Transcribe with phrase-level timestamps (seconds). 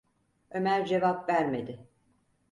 [0.49, 1.87] Ömer cevap vermedi.